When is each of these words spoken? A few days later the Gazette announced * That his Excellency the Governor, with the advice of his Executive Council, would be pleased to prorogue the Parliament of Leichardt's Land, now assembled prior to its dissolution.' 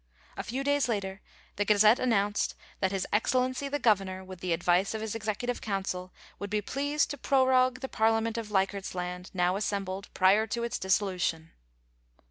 A 0.35 0.41
few 0.41 0.63
days 0.63 0.89
later 0.89 1.21
the 1.57 1.63
Gazette 1.65 1.99
announced 1.99 2.55
* 2.67 2.79
That 2.79 2.91
his 2.91 3.05
Excellency 3.13 3.67
the 3.69 3.77
Governor, 3.77 4.23
with 4.23 4.39
the 4.39 4.51
advice 4.51 4.95
of 4.95 5.01
his 5.01 5.13
Executive 5.13 5.61
Council, 5.61 6.11
would 6.39 6.49
be 6.49 6.59
pleased 6.59 7.11
to 7.11 7.19
prorogue 7.19 7.81
the 7.81 7.87
Parliament 7.87 8.35
of 8.35 8.49
Leichardt's 8.49 8.95
Land, 8.95 9.29
now 9.31 9.57
assembled 9.57 10.09
prior 10.15 10.47
to 10.47 10.63
its 10.63 10.79
dissolution.' 10.79 11.51